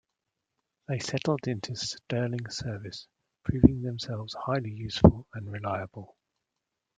[0.87, 3.07] They settled into sterling service,
[3.43, 6.17] proving themselves highly useful and reliable.